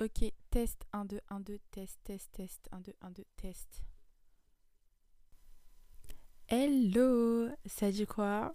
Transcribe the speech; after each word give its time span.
Ok, 0.00 0.32
test 0.48 0.86
1, 0.94 1.04
2, 1.04 1.20
1, 1.28 1.40
2, 1.40 1.58
test, 1.72 1.98
test, 2.04 2.32
test, 2.32 2.68
1, 2.72 2.80
2, 2.80 2.94
1, 3.02 3.10
2, 3.10 3.24
test. 3.36 3.82
Hello, 6.48 7.50
ça 7.66 7.92
dit 7.92 8.06
quoi? 8.06 8.54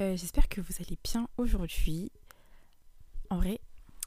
Euh, 0.00 0.16
J'espère 0.16 0.48
que 0.48 0.60
vous 0.60 0.72
allez 0.80 0.98
bien 1.04 1.28
aujourd'hui. 1.36 2.10
En 3.30 3.36
vrai, 3.36 3.60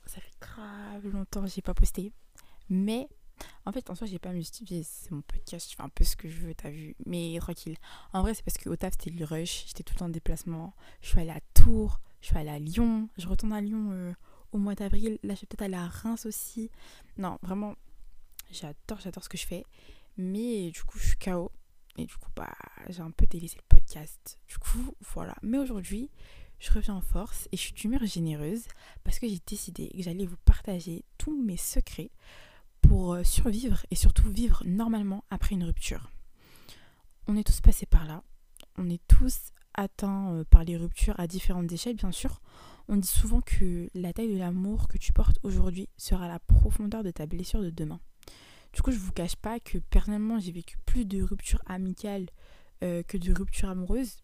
ça 0.08 0.20
fait 0.20 0.34
grave 0.42 1.08
longtemps 1.08 1.44
que 1.44 1.48
j'ai 1.48 1.62
pas 1.62 1.74
posté. 1.74 2.12
Mais 2.68 3.08
en 3.66 3.72
fait, 3.72 3.90
en 3.90 3.96
soi, 3.96 4.06
j'ai 4.06 4.20
pas 4.20 4.36
justifier. 4.36 4.84
C'est 4.84 5.12
mon 5.12 5.22
podcast, 5.22 5.72
je 5.72 5.76
fais 5.78 5.84
un 5.84 5.90
peu 5.90 6.04
ce 6.04 6.18
que 6.18 6.28
je 6.28 6.38
veux, 6.42 6.54
t'as 6.54 6.70
vu. 6.70 6.98
Mais 7.06 7.38
tranquille. 7.40 7.78
En 8.12 8.24
vrai, 8.24 8.34
c'est 8.34 8.44
parce 8.44 8.58
qu'au 8.58 8.76
taf, 8.76 8.92
c'était 8.92 9.12
le 9.12 9.24
rush. 9.24 9.68
J'étais 9.68 9.84
tout 9.84 9.94
le 9.94 10.00
temps 10.00 10.06
en 10.08 10.10
déplacement. 10.10 10.76
Je 11.00 11.08
suis 11.08 11.20
allée 11.22 11.30
à 11.30 11.40
Tours, 11.54 12.02
je 12.20 12.28
suis 12.28 12.38
allée 12.38 12.50
à 12.50 12.60
Lyon. 12.60 13.08
Je 13.18 13.26
retourne 13.30 13.54
à 13.54 13.62
Lyon 13.62 13.92
euh, 13.92 14.14
au 14.52 14.58
mois 14.58 14.76
d'avril. 14.76 15.20
Là, 15.24 15.36
je 15.36 15.42
vais 15.42 15.48
peut-être 15.48 15.62
aller 15.64 15.76
à 15.76 15.88
Reims 15.88 16.26
aussi. 16.26 16.70
Non, 17.18 17.38
vraiment, 17.42 17.76
j'adore, 18.52 19.00
j'adore 19.00 19.24
ce 19.24 19.30
que 19.30 19.38
je 19.38 19.46
fais. 19.46 19.66
Mais 20.18 20.72
du 20.72 20.84
coup, 20.84 20.98
je 21.00 21.08
suis 21.08 21.18
KO. 21.18 21.52
Et 21.98 22.06
du 22.06 22.16
coup, 22.16 22.30
bah, 22.36 22.54
j'ai 22.90 23.02
un 23.02 23.12
peu 23.12 23.26
délaissé 23.26 23.58
le 23.58 23.64
podcast. 23.68 24.40
Du 24.48 24.58
coup, 24.58 24.94
voilà. 25.14 25.36
Mais 25.42 25.58
aujourd'hui, 25.58 26.12
je 26.60 26.72
reviens 26.72 26.96
en 26.96 27.02
force 27.02 27.48
et 27.52 27.58
je 27.58 27.62
suis 27.62 27.74
d'humeur 27.74 28.06
généreuse 28.06 28.66
parce 29.04 29.20
que 29.20 29.28
j'ai 29.28 29.42
décidé 29.46 29.90
que 29.90 30.02
j'allais 30.02 30.26
vous 30.26 30.38
partager 30.38 31.06
tous 31.18 31.36
mes 31.44 31.58
secrets 31.58 32.12
pour 32.82 33.14
euh, 33.14 33.24
survivre 33.24 33.86
et 33.92 33.96
surtout 33.96 34.30
vivre 34.32 34.64
normalement 34.66 35.24
après 35.30 35.56
une 35.56 35.64
rupture. 35.64 36.12
On 37.28 37.36
est 37.36 37.46
tous 37.46 37.62
passés 37.62 37.86
par 37.86 38.06
là. 38.06 38.24
On 38.78 38.90
est 38.90 39.02
tous 39.08 39.52
atteints 39.74 40.32
euh, 40.34 40.44
par 40.46 40.64
les 40.64 40.78
ruptures 40.78 41.20
à 41.20 41.28
différentes 41.28 41.72
échelles, 41.72 41.96
bien 41.96 42.12
sûr. 42.12 42.42
On 42.90 42.96
dit 42.96 43.08
souvent 43.08 43.42
que 43.42 43.90
la 43.94 44.14
taille 44.14 44.34
de 44.34 44.38
l'amour 44.38 44.88
que 44.88 44.98
tu 44.98 45.12
portes 45.12 45.40
aujourd'hui 45.44 45.90
sera 45.98 46.30
la 46.30 46.40
profondeur 46.40 47.04
de 47.04 47.12
ta 47.12 47.26
blessure 47.26 47.62
de 47.62 47.70
demain. 47.70 48.00
Du 48.72 48.82
coup, 48.82 48.92
je 48.92 48.98
vous 48.98 49.12
cache 49.12 49.36
pas 49.36 49.60
que 49.60 49.78
personnellement, 49.78 50.40
j'ai 50.40 50.54
vécu 50.54 50.78
plus 50.86 51.04
de 51.04 51.22
ruptures 51.22 51.62
amicales 51.66 52.28
euh, 52.84 53.04
que 53.04 53.18
de 53.18 53.34
ruptures 53.34 53.70
amoureuses 53.70 54.18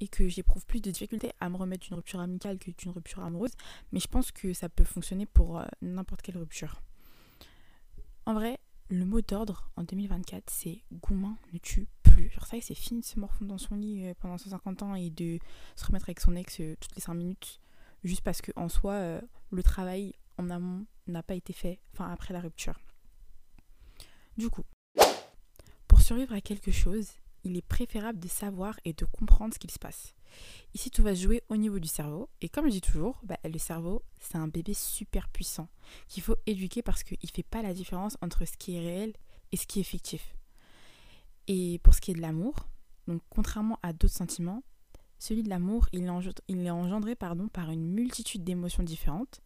et 0.00 0.08
que 0.08 0.26
j'éprouve 0.26 0.66
plus 0.66 0.80
de 0.80 0.90
difficultés 0.90 1.30
à 1.38 1.48
me 1.48 1.56
remettre 1.56 1.86
d'une 1.86 1.94
rupture 1.94 2.18
amicale 2.18 2.58
que 2.58 2.72
d'une 2.72 2.90
rupture 2.90 3.22
amoureuse, 3.22 3.52
mais 3.92 4.00
je 4.00 4.08
pense 4.08 4.32
que 4.32 4.52
ça 4.54 4.68
peut 4.68 4.84
fonctionner 4.84 5.26
pour 5.26 5.58
euh, 5.60 5.64
n'importe 5.80 6.22
quelle 6.22 6.38
rupture. 6.38 6.82
En 8.26 8.34
vrai, 8.34 8.58
le 8.88 9.04
mot 9.04 9.20
d'ordre 9.20 9.70
en 9.76 9.84
2024, 9.84 10.50
c'est 10.50 10.82
Goumin 10.92 11.36
ne 11.52 11.58
tue 11.58 11.86
plus. 12.02 12.28
Genre 12.30 12.46
ça, 12.46 12.56
c'est 12.60 12.74
fini 12.74 13.02
de 13.02 13.06
se 13.06 13.20
morfondre 13.20 13.50
dans 13.50 13.58
son 13.58 13.76
lit 13.76 14.04
euh, 14.04 14.14
pendant 14.18 14.36
150 14.36 14.82
ans 14.82 14.94
et 14.96 15.10
de 15.10 15.38
se 15.76 15.86
remettre 15.86 16.06
avec 16.06 16.18
son 16.18 16.34
ex 16.34 16.56
toutes 16.80 16.96
les 16.96 17.02
5 17.02 17.14
minutes 17.14 17.60
juste 18.04 18.22
parce 18.22 18.40
que 18.40 18.52
en 18.56 18.68
soi 18.68 18.92
euh, 18.92 19.20
le 19.50 19.62
travail 19.62 20.12
en 20.38 20.50
amont 20.50 20.86
n'a 21.06 21.22
pas 21.22 21.34
été 21.34 21.52
fait, 21.52 21.80
enfin 21.92 22.10
après 22.10 22.32
la 22.32 22.40
rupture. 22.40 22.78
Du 24.36 24.50
coup, 24.50 24.64
pour 25.88 26.00
survivre 26.00 26.32
à 26.32 26.40
quelque 26.40 26.70
chose, 26.70 27.08
il 27.44 27.56
est 27.56 27.66
préférable 27.66 28.18
de 28.18 28.28
savoir 28.28 28.78
et 28.84 28.92
de 28.94 29.04
comprendre 29.04 29.54
ce 29.54 29.58
qu'il 29.58 29.70
se 29.70 29.78
passe. 29.78 30.14
Ici, 30.74 30.90
tout 30.90 31.02
va 31.02 31.14
jouer 31.14 31.42
au 31.48 31.56
niveau 31.56 31.78
du 31.78 31.88
cerveau. 31.88 32.28
Et 32.40 32.48
comme 32.48 32.66
je 32.66 32.72
dis 32.72 32.80
toujours, 32.80 33.20
bah, 33.22 33.38
le 33.44 33.58
cerveau, 33.58 34.02
c'est 34.18 34.36
un 34.36 34.48
bébé 34.48 34.74
super 34.74 35.28
puissant 35.28 35.68
qu'il 36.08 36.22
faut 36.22 36.36
éduquer 36.46 36.82
parce 36.82 37.04
qu'il 37.04 37.18
ne 37.22 37.28
fait 37.28 37.44
pas 37.44 37.62
la 37.62 37.74
différence 37.74 38.16
entre 38.22 38.44
ce 38.44 38.56
qui 38.56 38.76
est 38.76 38.80
réel 38.80 39.12
et 39.52 39.56
ce 39.56 39.66
qui 39.66 39.80
est 39.80 39.84
fictif. 39.84 40.34
Et 41.46 41.78
pour 41.82 41.94
ce 41.94 42.00
qui 42.00 42.10
est 42.10 42.14
de 42.14 42.22
l'amour, 42.22 42.54
donc 43.06 43.22
contrairement 43.28 43.78
à 43.82 43.92
d'autres 43.92 44.14
sentiments, 44.14 44.64
celui 45.24 45.42
de 45.42 45.48
l'amour, 45.48 45.88
il, 45.92 46.04
est 46.04 46.70
engendré 46.70 47.14
par 47.14 47.32
une 47.70 47.92
multitude 47.92 48.44
d'émotions 48.44 48.82
différentes. 48.82 49.40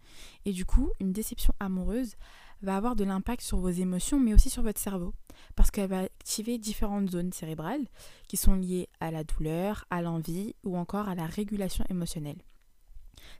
Et 0.44 0.52
du 0.52 0.64
coup, 0.64 0.90
une 0.98 1.12
déception 1.12 1.54
amoureuse 1.60 2.16
va 2.62 2.76
avoir 2.76 2.96
de 2.96 3.04
l'impact 3.04 3.42
sur 3.42 3.58
vos 3.58 3.68
émotions, 3.68 4.18
mais 4.18 4.34
aussi 4.34 4.50
sur 4.50 4.64
votre 4.64 4.80
cerveau. 4.80 5.14
Parce 5.55 5.70
qu'elle 5.70 5.88
va 5.88 6.00
activer 6.00 6.58
différentes 6.58 7.11
zones 7.11 7.33
cérébrales 7.33 7.86
qui 8.27 8.36
sont 8.36 8.56
liées 8.56 8.88
à 8.98 9.12
la 9.12 9.22
douleur, 9.22 9.84
à 9.90 10.02
l'envie 10.02 10.56
ou 10.64 10.77
encore 10.77 11.08
à 11.08 11.14
la 11.14 11.27
régulation 11.27 11.84
émotionnelle. 11.88 12.42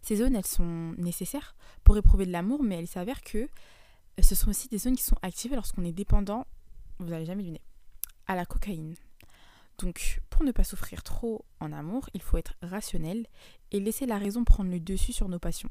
Ces 0.03 0.17
zones, 0.17 0.37
elles 0.37 0.47
sont 0.47 0.95
nécessaires 0.97 1.57
pour 1.83 1.97
éprouver 1.97 2.25
de 2.25 2.31
l'amour, 2.31 2.63
mais 2.63 2.77
elles 2.77 2.87
s'avèrent 2.87 3.23
que 3.23 3.49
ce 4.23 4.37
sont 4.37 4.51
aussi 4.51 4.69
des 4.69 4.79
zones 4.79 4.97
qui 4.97 5.03
sont 5.03 5.19
activées 5.23 5.57
lorsqu'on 5.57 5.85
est 5.85 5.93
dépendant, 5.93 6.47
vous 7.01 7.09
n'allez 7.09 7.27
jamais 7.27 7.43
deviner, 7.43 7.63
à 8.29 8.37
la 8.37 8.47
cocaïne. 8.47 8.95
Donc, 9.79 10.21
pour 10.29 10.43
ne 10.43 10.51
pas 10.51 10.65
souffrir 10.65 11.03
trop 11.03 11.45
en 11.61 11.73
amour, 11.73 12.09
il 12.13 12.23
faut 12.23 12.37
être 12.37 12.55
rationnel 12.63 13.27
et 13.71 13.79
laisser 13.79 14.07
la 14.07 14.19
raison 14.19 14.45
prendre 14.45 14.71
le 14.71 14.81
dessus 14.81 15.13
sur 15.13 15.29
nos 15.29 15.39
passions. 15.39 15.71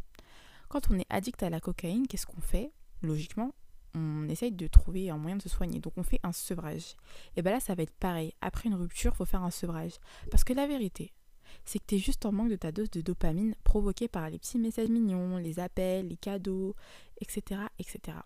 Quand 0.69 0.90
on 0.90 0.97
est 0.97 1.06
addict 1.09 1.44
à 1.44 1.50
la 1.50 1.59
cocaïne, 1.59 2.07
qu'est-ce 2.07 2.25
qu'on 2.25 2.41
fait? 2.41 2.72
Logiquement, 3.01 3.53
on 3.95 4.28
essaye 4.29 4.51
de 4.51 4.68
trouver 4.68 5.09
un 5.09 5.18
moyen 5.18 5.35
de 5.35 5.41
se 5.41 5.50
soigner. 5.50 5.79
Donc, 5.79 5.94
on 5.97 6.03
fait 6.03 6.22
un 6.23 6.31
sevrage. 6.31 6.95
Et 7.35 7.41
bien 7.41 7.51
là, 7.53 7.59
ça 7.59 7.75
va 7.75 7.84
être 7.84 7.95
pareil. 7.95 8.34
Après 8.41 8.69
une 8.69 8.75
rupture, 8.75 9.16
faut 9.16 9.25
faire 9.25 9.44
un 9.44 9.51
sevrage. 9.51 9.94
Parce 10.31 10.44
que 10.44 10.53
la 10.53 10.68
vérité, 10.68 11.13
c'est 11.66 11.79
que 11.79 11.85
tu 11.88 11.95
es 11.95 12.00
juste 12.00 12.25
en 12.25 12.31
manque 12.31 12.50
de 12.50 12.56
ta 12.56 12.72
dose 12.72 12.89
de 12.89 13.01
dopamine 13.01 13.56
provoquée 13.63 14.07
par 14.07 14.29
les 14.29 14.39
petits 14.39 14.57
messages 14.57 14.89
mignons, 14.89 15.38
les 15.38 15.59
appels, 15.59 16.07
les 16.07 16.18
cadeaux, 16.18 16.75
etc. 17.19 17.62
etc. 17.79 18.18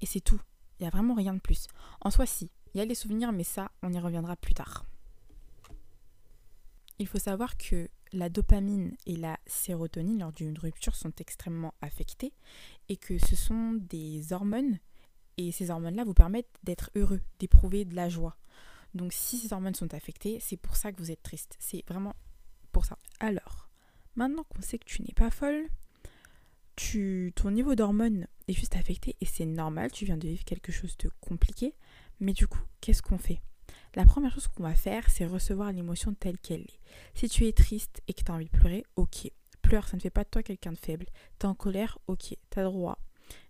Et 0.00 0.06
c'est 0.06 0.20
tout. 0.20 0.40
Il 0.78 0.82
n'y 0.84 0.88
a 0.88 0.90
vraiment 0.90 1.14
rien 1.14 1.34
de 1.34 1.40
plus. 1.40 1.66
En 2.00 2.10
soi, 2.10 2.26
si, 2.26 2.50
il 2.74 2.78
y 2.78 2.80
a 2.80 2.84
les 2.84 2.94
souvenirs, 2.94 3.32
mais 3.32 3.44
ça, 3.44 3.70
on 3.82 3.92
y 3.92 3.98
reviendra 3.98 4.36
plus 4.36 4.54
tard. 4.54 4.84
Il 7.02 7.08
faut 7.08 7.18
savoir 7.18 7.56
que 7.56 7.88
la 8.12 8.28
dopamine 8.28 8.94
et 9.06 9.16
la 9.16 9.36
sérotonine 9.44 10.20
lors 10.20 10.30
d'une 10.30 10.56
rupture 10.56 10.94
sont 10.94 11.10
extrêmement 11.18 11.74
affectées 11.80 12.32
et 12.88 12.96
que 12.96 13.18
ce 13.18 13.34
sont 13.34 13.72
des 13.72 14.32
hormones 14.32 14.78
et 15.36 15.50
ces 15.50 15.70
hormones-là 15.70 16.04
vous 16.04 16.14
permettent 16.14 16.60
d'être 16.62 16.92
heureux, 16.94 17.20
d'éprouver 17.40 17.84
de 17.84 17.96
la 17.96 18.08
joie. 18.08 18.36
Donc 18.94 19.12
si 19.12 19.36
ces 19.36 19.52
hormones 19.52 19.74
sont 19.74 19.92
affectées, 19.94 20.38
c'est 20.38 20.56
pour 20.56 20.76
ça 20.76 20.92
que 20.92 20.98
vous 20.98 21.10
êtes 21.10 21.24
triste. 21.24 21.56
C'est 21.58 21.82
vraiment 21.88 22.14
pour 22.70 22.84
ça. 22.84 22.96
Alors, 23.18 23.68
maintenant 24.14 24.44
qu'on 24.44 24.62
sait 24.62 24.78
que 24.78 24.86
tu 24.86 25.02
n'es 25.02 25.12
pas 25.12 25.32
folle, 25.32 25.66
tu, 26.76 27.32
ton 27.34 27.50
niveau 27.50 27.74
d'hormones 27.74 28.28
est 28.46 28.52
juste 28.52 28.76
affecté 28.76 29.16
et 29.20 29.26
c'est 29.26 29.44
normal, 29.44 29.90
tu 29.90 30.04
viens 30.04 30.18
de 30.18 30.28
vivre 30.28 30.44
quelque 30.44 30.70
chose 30.70 30.96
de 30.98 31.10
compliqué. 31.20 31.74
Mais 32.20 32.32
du 32.32 32.46
coup, 32.46 32.62
qu'est-ce 32.80 33.02
qu'on 33.02 33.18
fait? 33.18 33.40
La 33.94 34.04
première 34.04 34.32
chose 34.32 34.48
qu'on 34.48 34.62
va 34.62 34.74
faire, 34.74 35.08
c'est 35.10 35.26
recevoir 35.26 35.72
l'émotion 35.72 36.14
telle 36.14 36.38
qu'elle 36.38 36.62
est. 36.62 36.80
Si 37.14 37.28
tu 37.28 37.46
es 37.46 37.52
triste 37.52 38.02
et 38.08 38.14
que 38.14 38.22
tu 38.22 38.30
as 38.30 38.34
envie 38.34 38.46
de 38.46 38.50
pleurer, 38.50 38.84
ok. 38.96 39.30
Pleure, 39.60 39.86
ça 39.86 39.96
ne 39.96 40.02
fait 40.02 40.10
pas 40.10 40.24
de 40.24 40.28
toi 40.28 40.42
quelqu'un 40.42 40.72
de 40.72 40.78
faible. 40.78 41.06
T'es 41.38 41.46
en 41.46 41.54
colère, 41.54 41.98
ok, 42.06 42.36
t'as 42.50 42.64
droit. 42.64 42.98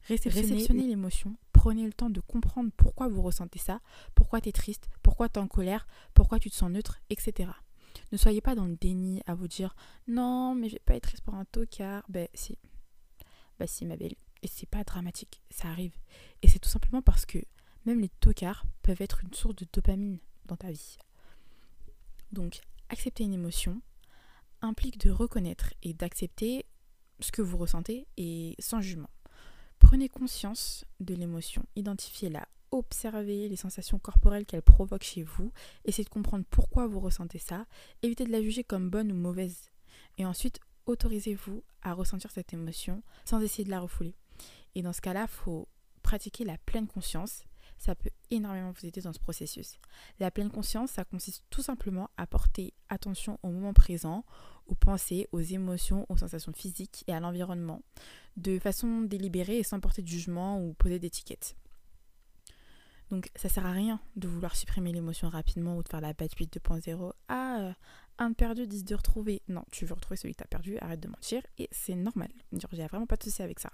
Réceptionnez 0.09 0.87
l'émotion, 0.87 1.37
prenez 1.53 1.85
le 1.85 1.93
temps 1.93 2.11
de 2.11 2.21
comprendre 2.21 2.71
pourquoi 2.77 3.09
vous 3.09 3.23
ressentez 3.23 3.59
ça, 3.59 3.81
pourquoi 4.15 4.41
tu 4.41 4.49
es 4.49 4.53
triste, 4.53 4.89
pourquoi 5.03 5.29
tu 5.29 5.39
es 5.39 5.43
en 5.43 5.49
colère, 5.49 5.87
pourquoi 6.15 6.39
tu 6.39 6.51
te 6.51 6.55
sens 6.55 6.71
neutre, 6.71 7.01
etc. 7.09 7.51
Ne 8.11 8.17
soyez 8.17 8.41
pas 8.41 8.55
dans 8.55 8.67
le 8.67 8.77
déni 8.77 9.23
à 9.27 9.35
vous 9.35 9.49
dire 9.49 9.75
non, 10.09 10.55
mais 10.55 10.69
je 10.69 10.75
vais 10.75 10.83
pas 10.85 10.95
être 10.95 11.05
triste 11.05 11.23
pour 11.23 11.35
un 11.35 11.45
tocard. 11.45 12.05
Ben 12.09 12.29
si. 12.35 12.59
Ben 13.59 13.67
si, 13.67 13.87
ma 13.87 13.97
belle. 13.97 14.15
Et 14.43 14.49
c'est 14.49 14.69
pas 14.69 14.83
dramatique, 14.83 15.41
ça 15.51 15.69
arrive. 15.69 15.95
Et 16.43 16.49
c'est 16.49 16.59
tout 16.59 16.69
simplement 16.69 17.03
parce 17.03 17.27
que 17.27 17.39
même 17.87 18.01
les 18.01 18.09
tocards 18.09 18.65
peuvent 18.83 19.01
être 19.01 19.23
une 19.23 19.33
source 19.35 19.57
de 19.57 19.67
dopamine 19.73 20.19
dans 20.47 20.57
ta 20.57 20.71
vie. 20.71 20.97
Donc, 22.33 22.61
accepter 22.89 23.25
une 23.25 23.35
émotion 23.35 23.81
implique 24.61 24.99
de 24.99 25.11
reconnaître 25.11 25.75
et 25.83 25.93
d'accepter 25.93 26.65
ce 27.21 27.33
que 27.33 27.43
vous 27.43 27.57
ressentez 27.57 28.07
et 28.17 28.55
sans 28.59 28.81
jugement. 28.81 29.11
Prenez 29.79 30.09
conscience 30.09 30.85
de 31.01 31.15
l'émotion, 31.15 31.65
identifiez-la, 31.77 32.47
observez 32.71 33.49
les 33.49 33.57
sensations 33.57 33.99
corporelles 33.99 34.47
qu'elle 34.47 34.63
provoque 34.63 35.03
chez 35.03 35.23
vous, 35.23 35.53
essayez 35.85 36.05
de 36.05 36.09
comprendre 36.09 36.45
pourquoi 36.49 36.87
vous 36.87 37.01
ressentez 37.01 37.39
ça, 37.39 37.67
évitez 38.03 38.25
de 38.25 38.31
la 38.31 38.43
juger 38.43 38.65
comme 38.65 38.91
bonne 38.91 39.13
ou 39.13 39.17
mauvaise. 39.17 39.71
Et 40.19 40.25
ensuite, 40.25 40.61
autorisez-vous 40.87 41.63
à 41.83 41.93
ressentir 41.95 42.31
cette 42.31 42.53
émotion 42.53 43.03
sans 43.25 43.41
essayer 43.41 43.65
de 43.65 43.71
la 43.71 43.81
refouler. 43.81 44.15
Et 44.75 44.83
dans 44.83 44.93
ce 44.93 45.01
cas-là, 45.01 45.23
il 45.23 45.29
faut 45.29 45.69
pratiquer 46.03 46.45
la 46.45 46.59
pleine 46.59 46.87
conscience 46.87 47.45
ça 47.83 47.97
peut 47.97 48.11
énormément 48.31 48.71
vous 48.71 48.87
aider 48.87 49.01
dans 49.01 49.13
ce 49.13 49.19
processus. 49.19 49.79
La 50.21 50.31
pleine 50.31 50.51
conscience, 50.51 50.93
ça 50.93 51.05
consiste 51.05 51.45
tout 51.51 51.63
simplement 51.63 52.11
à 52.17 52.29
porter 52.29 52.75
attention 52.89 53.41
au 53.43 53.51
moment 53.51 53.75
présent, 53.75 54.25
aux 54.67 54.77
pensées, 54.77 55.29
aux 55.33 55.41
émotions, 55.41 56.07
aux 56.09 56.17
sensations 56.17 56.53
physiques 56.53 57.03
et 57.09 57.13
à 57.13 57.19
l'environnement, 57.19 57.83
de 58.37 58.61
façon 58.61 59.01
délibérée 59.03 59.59
et 59.59 59.63
sans 59.65 59.81
porter 59.81 60.01
de 60.01 60.07
jugement 60.07 60.65
ou 60.65 60.75
poser 60.75 61.01
d'étiquette. 61.01 61.57
Donc 63.11 63.31
ça 63.35 63.49
sert 63.49 63.67
à 63.67 63.73
rien 63.73 64.01
de 64.15 64.29
vouloir 64.29 64.55
supprimer 64.55 64.93
l'émotion 64.93 65.29
rapidement 65.29 65.77
ou 65.77 65.83
de 65.83 65.89
faire 65.89 66.01
la 66.01 66.13
bad 66.13 66.31
2.0. 66.31 67.13
Ah, 67.29 67.75
un 68.19 68.31
de 68.31 68.35
perdu, 68.35 68.69
10 68.69 68.85
de 68.85 68.95
retrouver. 68.95 69.43
Non, 69.49 69.65
tu 69.73 69.87
veux 69.87 69.95
retrouver 69.95 70.17
celui 70.17 70.35
que 70.35 70.39
tu 70.39 70.45
as 70.45 70.47
perdu, 70.47 70.79
arrête 70.79 71.01
de 71.01 71.09
mentir 71.09 71.43
et 71.59 71.69
c'est 71.73 71.97
normal. 71.97 72.31
J'ai 72.53 72.87
vraiment 72.87 73.07
pas 73.07 73.17
de 73.17 73.25
souci 73.25 73.43
avec 73.43 73.59
ça. 73.59 73.73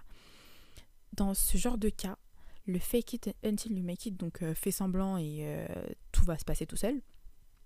Dans 1.12 1.34
ce 1.34 1.58
genre 1.58 1.76
de 1.76 1.90
cas, 1.90 2.16
le 2.68 2.78
fake 2.78 3.14
it 3.14 3.36
until 3.42 3.72
you 3.72 3.82
make 3.82 4.06
it, 4.06 4.16
donc 4.16 4.42
euh, 4.42 4.54
fais 4.54 4.70
semblant 4.70 5.16
et 5.16 5.38
euh, 5.40 5.66
tout 6.12 6.24
va 6.24 6.38
se 6.38 6.44
passer 6.44 6.66
tout 6.66 6.76
seul, 6.76 7.00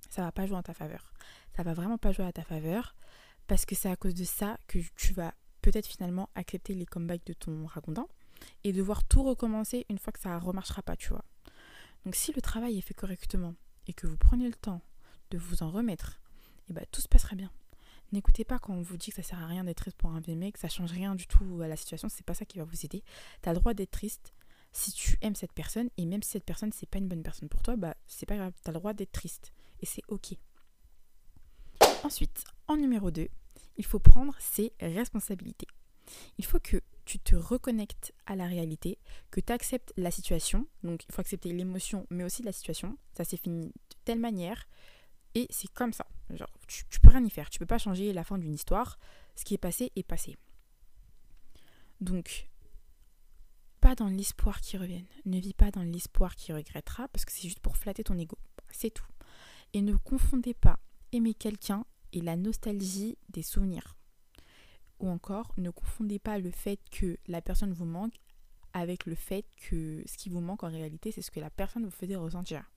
ça 0.09 0.23
va 0.23 0.33
pas 0.33 0.47
jouer 0.47 0.57
en 0.57 0.63
ta 0.63 0.75
faveur. 0.75 1.13
Ça 1.57 1.65
va 1.65 1.75
vraiment 1.75 1.99
pas 1.99 2.13
jouer 2.13 2.25
à 2.25 2.33
ta 2.33 2.45
faveur 2.45 2.95
parce 3.49 3.67
que 3.67 3.75
c'est 3.75 3.91
à 3.91 3.97
cause 3.97 4.15
de 4.15 4.25
ça 4.25 4.57
que 4.69 4.79
tu 4.97 5.13
vas 5.13 5.35
peut-être 5.61 5.87
finalement 5.87 6.31
accepter 6.35 6.75
les 6.75 6.87
comebacks 6.87 7.27
de 7.27 7.33
ton 7.33 7.67
racontant 7.67 8.09
et 8.63 8.73
devoir 8.73 9.05
tout 9.05 9.23
recommencer 9.25 9.87
une 9.91 9.99
fois 9.99 10.13
que 10.13 10.21
ça 10.21 10.31
ne 10.31 10.41
remarchera 10.41 10.83
pas, 10.83 10.97
tu 10.97 11.09
vois. 11.09 11.25
Donc 12.05 12.15
si 12.15 12.33
le 12.33 12.41
travail 12.41 12.79
est 12.79 12.83
fait 12.83 12.95
correctement 12.95 13.55
et 13.89 13.93
que 13.93 14.07
vous 14.07 14.17
prenez 14.17 14.47
le 14.47 14.55
temps 14.55 14.83
de 15.31 15.39
vous 15.39 15.63
en 15.63 15.71
remettre, 15.71 16.21
et 16.69 16.71
eh 16.71 16.73
ben, 16.75 16.87
tout 16.93 17.01
se 17.01 17.09
passera 17.09 17.35
bien. 17.35 17.51
N'écoutez 18.13 18.45
pas 18.45 18.59
quand 18.59 18.75
on 18.75 18.83
vous 18.83 18.97
dit 18.97 19.11
que 19.11 19.17
ça 19.17 19.23
sert 19.23 19.43
à 19.43 19.47
rien 19.47 19.65
d'être 19.65 19.79
triste 19.79 19.97
pour 19.97 20.11
un 20.11 20.21
vieux 20.21 20.51
que 20.51 20.59
ça 20.59 20.69
change 20.69 20.93
rien 20.93 21.15
du 21.15 21.27
tout 21.27 21.61
à 21.63 21.67
la 21.67 21.77
situation, 21.77 22.09
c'est 22.09 22.25
pas 22.25 22.35
ça 22.35 22.45
qui 22.45 22.59
va 22.59 22.65
vous 22.65 22.85
aider. 22.85 23.03
Tu 23.43 23.49
as 23.49 23.53
le 23.53 23.59
droit 23.59 23.75
d'être 23.75 23.91
triste 23.91 24.33
si 24.73 24.93
tu 24.93 25.19
aimes 25.21 25.35
cette 25.35 25.53
personne 25.53 25.91
et 25.97 26.07
même 26.07 26.23
si 26.23 26.31
cette 26.31 26.45
personne 26.45 26.73
c'est 26.73 26.89
pas 26.89 26.99
une 26.99 27.09
bonne 27.09 27.23
personne 27.23 27.49
pour 27.49 27.63
toi, 27.63 27.77
bah 27.77 27.95
c'est 28.07 28.27
pas 28.27 28.37
grave, 28.37 28.53
tu 28.63 28.71
as 28.71 28.73
le 28.73 28.79
droit 28.79 28.95
d'être 28.95 29.13
triste 29.13 29.53
et 29.81 29.87
c'est 29.87 30.03
OK. 30.09 30.35
Ensuite, 32.05 32.45
en 32.67 32.77
numéro 32.77 33.11
2, 33.11 33.29
il 33.77 33.85
faut 33.85 33.99
prendre 33.99 34.35
ses 34.41 34.73
responsabilités. 34.81 35.67
Il 36.39 36.45
faut 36.45 36.59
que 36.59 36.81
tu 37.05 37.19
te 37.19 37.35
reconnectes 37.35 38.13
à 38.27 38.37
la 38.37 38.47
réalité, 38.47 38.99
que 39.31 39.41
tu 39.41 39.53
acceptes 39.53 39.93
la 39.97 40.11
situation. 40.11 40.67
Donc 40.83 41.05
il 41.09 41.13
faut 41.13 41.21
accepter 41.21 41.53
l'émotion, 41.53 42.07
mais 42.11 42.25
aussi 42.25 42.43
la 42.43 42.53
situation. 42.53 42.97
Ça 43.17 43.25
s'est 43.25 43.37
fini 43.37 43.67
de 43.67 43.97
telle 44.05 44.19
manière. 44.19 44.69
Et 45.35 45.47
c'est 45.51 45.73
comme 45.73 45.93
ça. 45.93 46.07
Tu, 46.67 46.85
tu 46.89 47.01
peux 47.01 47.09
rien 47.09 47.25
y 47.25 47.31
faire. 47.31 47.51
Tu 47.51 47.59
peux 47.59 47.67
pas 47.67 47.79
changer 47.79 48.13
la 48.13 48.25
fin 48.25 48.39
d'une 48.39 48.55
histoire. 48.55 48.99
Ce 49.35 49.45
qui 49.45 49.55
est 49.55 49.59
passé 49.59 49.93
est 49.97 50.03
passé. 50.03 50.37
Donc, 52.01 52.51
pas 53.83 53.97
dans 53.97 54.09
l'espoir 54.09 54.61
qui 54.61 54.79
revienne. 54.79 55.07
Ne 55.27 55.41
vis 55.41 55.55
pas 55.55 55.73
dans 55.73 55.83
l'espoir 55.83 56.37
qui 56.37 56.53
regrettera, 56.53 57.09
parce 57.09 57.25
que 57.25 57.33
c'est 57.33 57.43
juste 57.43 57.59
pour 57.59 57.77
flatter 57.77 58.05
ton 58.05 58.17
ego. 58.17 58.39
C'est 58.71 58.95
tout. 58.95 59.05
Et 59.73 59.83
ne 59.83 59.97
confondez 59.97 60.55
pas 60.55 60.79
aimer 61.11 61.35
quelqu'un 61.35 61.85
et 62.13 62.21
la 62.21 62.37
nostalgie 62.37 63.19
des 63.29 63.43
souvenirs. 63.43 63.97
Ou 65.01 65.09
encore, 65.09 65.53
ne 65.57 65.71
confondez 65.71 66.21
pas 66.21 66.39
le 66.39 66.53
fait 66.53 66.79
que 66.93 67.19
la 67.27 67.43
personne 67.43 67.73
vous 67.73 67.85
manque 67.85 68.15
avec 68.73 69.05
le 69.05 69.17
fait 69.17 69.45
que 69.57 70.03
ce 70.07 70.17
qui 70.17 70.29
vous 70.29 70.41
manque 70.41 70.63
en 70.63 70.71
réalité, 70.71 71.11
c'est 71.11 71.21
ce 71.21 71.33
que 71.33 71.41
la 71.41 71.51
personne 71.51 71.85
vous 71.85 71.91
faisait 71.91 72.17
ressentir. 72.17 72.72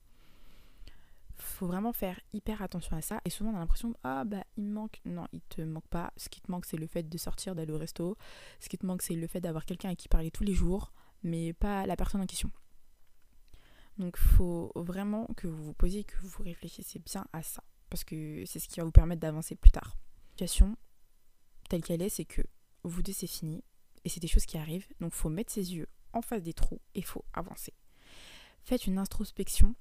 Faut 1.38 1.66
vraiment 1.66 1.92
faire 1.92 2.18
hyper 2.32 2.62
attention 2.62 2.96
à 2.96 3.02
ça. 3.02 3.20
Et 3.24 3.30
souvent, 3.30 3.50
on 3.50 3.56
a 3.56 3.58
l'impression, 3.58 3.94
ah 4.04 4.24
bah 4.24 4.44
il 4.56 4.64
me 4.64 4.72
manque. 4.72 5.00
Non, 5.04 5.26
il 5.32 5.42
te 5.42 5.60
manque 5.62 5.86
pas. 5.88 6.12
Ce 6.16 6.28
qui 6.28 6.40
te 6.40 6.50
manque, 6.50 6.64
c'est 6.64 6.76
le 6.76 6.86
fait 6.86 7.02
de 7.02 7.18
sortir, 7.18 7.54
d'aller 7.54 7.72
au 7.72 7.78
resto. 7.78 8.16
Ce 8.60 8.68
qui 8.68 8.78
te 8.78 8.86
manque, 8.86 9.02
c'est 9.02 9.14
le 9.14 9.26
fait 9.26 9.40
d'avoir 9.40 9.64
quelqu'un 9.64 9.90
à 9.90 9.94
qui 9.94 10.08
parler 10.08 10.30
tous 10.30 10.44
les 10.44 10.54
jours, 10.54 10.92
mais 11.22 11.52
pas 11.52 11.86
la 11.86 11.96
personne 11.96 12.20
en 12.20 12.26
question. 12.26 12.50
Donc, 13.98 14.16
faut 14.16 14.72
vraiment 14.74 15.26
que 15.36 15.46
vous 15.46 15.64
vous 15.64 15.74
posiez, 15.74 16.04
que 16.04 16.16
vous 16.22 16.42
réfléchissiez 16.42 17.00
bien 17.00 17.26
à 17.32 17.42
ça. 17.42 17.62
Parce 17.90 18.04
que 18.04 18.44
c'est 18.46 18.58
ce 18.58 18.68
qui 18.68 18.80
va 18.80 18.84
vous 18.84 18.92
permettre 18.92 19.20
d'avancer 19.20 19.54
plus 19.54 19.70
tard. 19.70 19.96
Situation, 20.30 20.76
telle 21.68 21.82
qu'elle 21.82 22.02
est, 22.02 22.08
c'est 22.08 22.24
que 22.24 22.42
vous 22.82 23.02
deux 23.02 23.12
c'est 23.12 23.26
fini 23.26 23.64
et 24.04 24.08
c'est 24.08 24.20
des 24.20 24.28
choses 24.28 24.46
qui 24.46 24.58
arrivent. 24.58 24.86
Donc 25.00 25.12
faut 25.12 25.28
mettre 25.28 25.52
ses 25.52 25.74
yeux 25.74 25.88
en 26.12 26.22
face 26.22 26.42
des 26.42 26.52
trous 26.52 26.80
et 26.94 27.02
faut 27.02 27.24
avancer. 27.32 27.74
Faites 28.62 28.86
une 28.86 28.98
introspection 28.98 29.74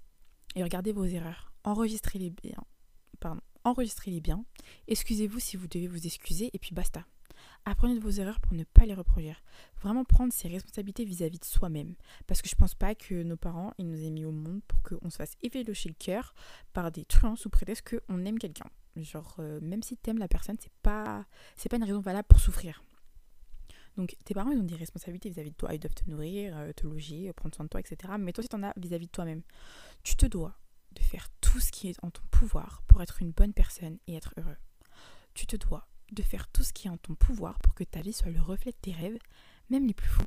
et 0.56 0.64
regardez 0.64 0.92
vos 0.92 1.06
erreurs. 1.06 1.52
Enregistrez-les 1.64 2.30
bien. 2.30 2.64
Pardon. 3.20 3.42
Enregistrez-les 3.64 4.22
bien. 4.22 4.46
Excusez-vous 4.88 5.40
si 5.40 5.58
vous 5.58 5.68
devez 5.68 5.88
vous 5.88 6.06
excuser 6.06 6.50
et 6.54 6.60
puis 6.60 6.74
basta. 6.74 7.06
Apprenez 7.66 7.96
de 7.96 8.00
vos 8.00 8.12
erreurs 8.12 8.40
pour 8.40 8.54
ne 8.54 8.64
pas 8.64 8.86
les 8.86 8.94
reproduire. 8.94 9.42
Vraiment 9.82 10.04
prendre 10.04 10.32
ses 10.32 10.48
responsabilités 10.48 11.04
vis-à-vis 11.04 11.40
de 11.40 11.46
soi-même. 11.46 11.96
Parce 12.28 12.42
que 12.42 12.50
je 12.50 12.56
pense 12.56 12.76
pas 12.76 12.94
que 12.94 13.24
nos 13.24 13.38
parents, 13.38 13.74
ils 13.80 13.88
nous 13.88 14.04
aient 14.04 14.12
mis 14.12 14.24
au 14.24 14.32
monde 14.32 14.62
pour 14.68 14.84
qu'on 14.84 15.10
se 15.10 15.18
fasse 15.18 15.34
éveiller 15.42 15.66
le 15.66 15.94
cœur 15.94 16.36
par 16.74 16.92
des 16.92 17.06
truands 17.06 17.36
sous 17.36 17.50
prétexte 17.50 17.90
qu'on 17.90 18.26
aime 18.26 18.38
quelqu'un. 18.38 18.70
Genre, 18.96 19.36
euh, 19.40 19.60
même 19.62 19.84
si 19.84 19.98
t'aimes 19.98 20.20
la 20.20 20.28
personne, 20.28 20.58
c'est 20.60 20.72
pas, 20.82 21.26
c'est 21.56 21.68
pas 21.68 21.78
une 21.78 21.84
raison 21.84 22.00
valable 22.00 22.28
pour 22.28 22.40
souffrir. 22.40 22.85
Donc, 23.98 24.16
tes 24.26 24.34
parents, 24.34 24.52
ils 24.52 24.60
ont 24.60 24.64
des 24.64 24.76
responsabilités 24.76 25.30
vis-à-vis 25.30 25.52
de 25.52 25.56
toi. 25.56 25.74
Ils 25.74 25.80
doivent 25.80 25.96
te 25.96 26.10
nourrir, 26.10 26.58
euh, 26.58 26.74
te 26.74 26.86
loger, 26.86 27.32
prendre 27.34 27.56
soin 27.56 27.66
de 27.66 27.70
toi, 27.70 27.80
etc. 27.80 28.14
Mais 28.20 28.34
toi 28.34 28.42
aussi, 28.42 28.50
t'en 28.50 28.64
as 28.64 28.74
vis-à-vis 28.78 29.08
de 29.08 29.12
toi-même. 29.12 29.42
Tu 30.04 30.16
te 30.16 30.26
dois 30.26 30.58
de 30.94 31.02
faire 31.02 31.30
tout 31.42 31.60
ce 31.60 31.72
qui 31.72 31.90
est 31.90 32.04
en 32.04 32.10
ton 32.10 32.24
pouvoir 32.32 32.82
pour 32.88 33.02
être 33.02 33.22
une 33.22 33.32
bonne 33.32 33.54
personne 33.54 33.98
et 34.08 34.16
être 34.16 34.34
heureux. 34.38 34.58
Tu 35.34 35.46
te 35.46 35.56
dois 35.56 35.88
de 36.12 36.22
faire 36.22 36.48
tout 36.50 36.64
ce 36.64 36.74
qui 36.74 36.88
est 36.88 36.92
en 36.92 36.98
ton 36.98 37.16
pouvoir 37.16 37.60
pour 37.60 37.74
que 37.74 37.84
ta 37.84 38.02
vie 38.02 38.14
soit 38.14 38.32
le 38.32 38.42
reflet 38.42 38.72
de 38.72 38.78
tes 38.78 38.94
rêves, 38.94 39.18
même 39.70 39.88
les 39.88 39.94
plus 39.94 40.08
fous. 40.08 40.24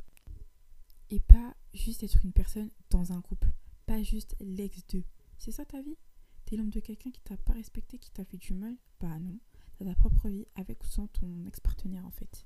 Et 1.10 1.20
pas 1.20 1.54
juste 1.72 2.02
être 2.02 2.18
une 2.24 2.32
personne 2.32 2.70
dans 2.90 3.12
un 3.12 3.20
couple. 3.22 3.48
Pas 3.86 4.02
juste 4.02 4.36
l'ex 4.40 4.86
d'eux. 4.88 5.04
C'est 5.38 5.52
ça 5.52 5.64
ta 5.64 5.80
vie? 5.80 5.96
T'es 6.44 6.56
l'homme 6.56 6.70
de 6.70 6.80
quelqu'un 6.80 7.10
qui 7.10 7.20
t'a 7.20 7.36
pas 7.36 7.52
respecté, 7.52 7.98
qui 7.98 8.10
t'a 8.10 8.24
fait 8.24 8.36
du 8.36 8.52
mal? 8.52 8.76
Bah 9.00 9.18
non. 9.18 9.38
T'as 9.78 9.84
ta 9.84 9.94
propre 9.94 10.28
vie 10.28 10.46
avec 10.56 10.82
ou 10.82 10.86
sans 10.86 11.06
ton 11.08 11.46
ex-partenaire 11.46 12.04
en 12.04 12.10
fait. 12.10 12.44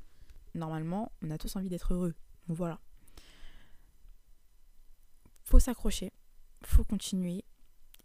Normalement, 0.54 1.12
on 1.22 1.30
a 1.30 1.38
tous 1.38 1.56
envie 1.56 1.68
d'être 1.68 1.94
heureux. 1.94 2.14
Donc 2.48 2.56
voilà. 2.56 2.80
Faut 5.44 5.58
s'accrocher, 5.58 6.12
faut 6.64 6.84
continuer. 6.84 7.44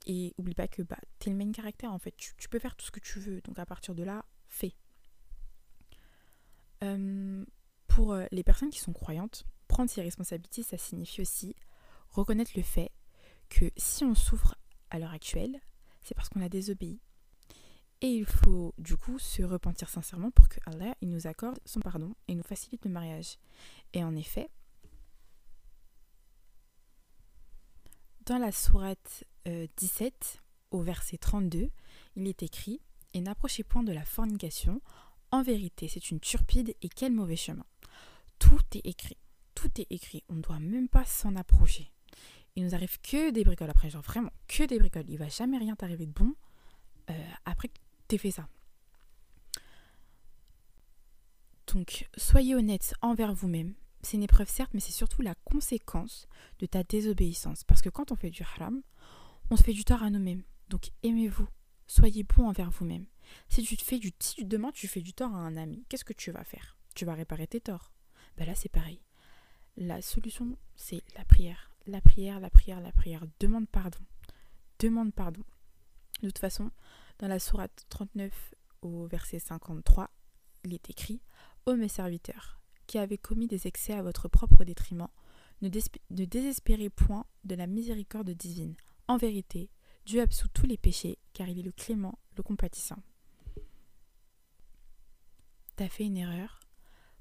Et 0.09 0.33
oublie 0.38 0.55
pas 0.55 0.69
que 0.69 0.81
bah, 0.81 0.97
t'es 1.19 1.29
le 1.29 1.35
main 1.35 1.51
caractère 1.51 1.91
en 1.91 1.99
fait. 1.99 2.15
Tu, 2.15 2.47
peux 2.49 2.59
faire 2.59 2.77
tout 2.77 2.85
ce 2.85 2.91
que 2.91 3.01
tu 3.01 3.19
veux. 3.19 3.41
Donc 3.41 3.59
à 3.59 3.65
partir 3.65 3.94
de 3.94 4.03
là, 4.03 4.25
fais. 4.47 4.73
Pour 7.88 8.13
euh, 8.13 8.25
les 8.31 8.44
personnes 8.44 8.69
qui 8.69 8.79
sont 8.79 8.93
croyantes, 8.93 9.43
prendre 9.67 9.89
ses 9.89 10.01
responsabilités, 10.01 10.63
ça 10.63 10.77
signifie 10.77 11.21
aussi 11.21 11.55
reconnaître 12.09 12.51
le 12.55 12.61
fait 12.61 12.91
que 13.50 13.71
si 13.75 14.05
on 14.05 14.15
souffre 14.15 14.55
à 14.89 15.00
l'heure 15.00 15.13
actuelle, 15.13 15.59
c'est 16.01 16.15
parce 16.15 16.29
qu'on 16.29 16.41
a 16.41 16.50
désobéi. 16.50 17.01
Et 18.01 18.09
il 18.09 18.25
faut 18.25 18.73
du 18.77 18.95
coup 18.95 19.17
se 19.17 19.41
repentir 19.41 19.89
sincèrement 19.89 20.31
pour 20.31 20.47
que 20.47 20.59
Allah 20.65 20.95
il 21.01 21.09
nous 21.09 21.25
accorde 21.25 21.59
son 21.65 21.79
pardon 21.79 22.13
et 22.27 22.35
nous 22.35 22.44
facilite 22.44 22.85
le 22.85 22.91
mariage. 22.91 23.38
Et 23.94 24.03
en 24.03 24.15
effet, 24.15 24.49
dans 28.21 28.38
la 28.38 28.51
sourate 28.51 29.23
17, 29.45 30.13
euh, 30.13 30.77
au 30.77 30.81
verset 30.81 31.17
32, 31.17 31.71
il 32.15 32.27
est 32.27 32.44
écrit 32.44 32.81
Et 33.13 33.21
n'approchez 33.21 33.63
point 33.63 33.83
de 33.83 33.94
la 33.94 34.05
fornication, 34.05 34.81
en 35.31 35.41
vérité 35.41 35.88
c'est 35.88 36.11
une 36.11 36.19
turpide 36.19 36.75
et 36.81 36.89
quel 36.89 37.13
mauvais 37.13 37.35
chemin. 37.35 37.65
Tout 38.38 38.61
est 38.75 38.85
écrit, 38.85 39.17
tout 39.55 39.71
est 39.81 39.88
écrit, 39.89 40.23
on 40.29 40.35
ne 40.35 40.41
doit 40.41 40.59
même 40.59 40.88
pas 40.88 41.05
s'en 41.05 41.35
approcher 41.35 41.91
il 42.57 42.63
nous 42.63 42.73
arrive 42.73 43.00
que 43.01 43.29
des 43.29 43.43
bricoles 43.43 43.69
après, 43.69 43.91
genre 43.91 44.01
vraiment 44.01 44.31
que 44.47 44.63
des 44.63 44.79
bricoles. 44.79 45.05
Il 45.09 45.19
va 45.19 45.29
jamais 45.29 45.59
rien 45.59 45.75
t'arriver 45.75 46.07
de 46.07 46.11
bon 46.11 46.33
euh, 47.11 47.13
après 47.45 47.69
t'aies 48.07 48.18
fait 48.18 48.31
ça. 48.31 48.48
Donc, 51.74 52.10
soyez 52.15 52.55
honnête 52.55 52.93
envers 53.01 53.34
vous-même. 53.34 53.74
C'est 54.01 54.17
une 54.17 54.24
épreuve 54.24 54.50
certes, 54.50 54.74
mais 54.74 54.79
c'est 54.79 54.93
surtout 54.93 55.22
la 55.22 55.36
conséquence 55.36 56.27
de 56.60 56.65
ta 56.65 56.84
désobéissance. 56.84 57.63
Parce 57.63 57.81
que 57.81 57.89
quand 57.89 58.12
on 58.12 58.15
fait 58.15 58.29
du 58.29 58.43
haram, 58.43 58.81
on 59.50 59.58
se 59.58 59.63
fait 59.63 59.74
du 59.74 59.84
tort 59.84 60.03
à 60.03 60.10
nous-mêmes. 60.10 60.43
Donc, 60.70 60.91
aimez-vous. 61.03 61.48
Soyez 61.88 62.24
bon 62.24 62.48
envers 62.48 62.70
vous-même. 62.70 63.05
Si 63.50 63.63
tu 63.63 63.75
te 63.75 63.84
fais 63.84 64.00
du, 64.00 64.13
si 64.20 64.36
tu, 64.36 64.46
demain 64.46 64.72
tu 64.74 64.88
fais 64.88 65.01
du 65.01 65.13
tort 65.13 65.34
à 65.34 65.39
un 65.39 65.58
ami, 65.58 65.86
qu'est-ce 65.89 66.05
que 66.05 66.13
tu 66.13 66.31
vas 66.31 66.43
faire? 66.43 66.77
Tu 66.96 67.05
vas 67.05 67.13
réparer 67.13 67.48
tes 67.48 67.62
torts. 67.62 67.91
Ben 68.38 68.48
là, 68.48 68.55
c'est 68.55 68.70
pareil. 68.70 69.01
La 69.75 70.01
solution, 70.01 70.58
c'est 70.75 71.03
la 71.17 71.25
prière 71.25 71.72
la 71.88 72.01
prière, 72.01 72.39
la 72.39 72.50
prière, 72.50 72.81
la 72.81 72.91
prière. 72.91 73.24
Demande 73.39 73.67
pardon. 73.67 74.00
Demande 74.79 75.13
pardon. 75.13 75.43
De 76.22 76.27
toute 76.27 76.39
façon, 76.39 76.72
dans 77.19 77.27
la 77.27 77.39
sourate 77.39 77.86
39 77.89 78.53
au 78.81 79.07
verset 79.07 79.39
53, 79.39 80.09
il 80.63 80.74
est 80.74 80.89
écrit 80.89 81.21
Ô 81.65 81.75
mes 81.75 81.88
serviteurs, 81.88 82.59
qui 82.86 82.97
avez 82.97 83.17
commis 83.17 83.47
des 83.47 83.67
excès 83.67 83.93
à 83.93 84.03
votre 84.03 84.27
propre 84.27 84.63
détriment, 84.63 85.09
ne, 85.62 85.69
désespérez 86.25 86.89
point 86.89 87.25
de 87.43 87.55
la 87.55 87.67
miséricorde 87.67 88.29
divine. 88.29 88.75
En 89.07 89.17
vérité, 89.17 89.69
Dieu 90.05 90.21
absout 90.21 90.50
tous 90.50 90.65
les 90.65 90.77
péchés, 90.77 91.17
car 91.33 91.50
il 91.50 91.59
est 91.59 91.63
le 91.63 91.71
clément, 91.71 92.19
le 92.36 92.43
compatissant. 92.43 93.01
T'as 95.75 95.89
fait 95.89 96.05
une 96.05 96.17
erreur, 96.17 96.59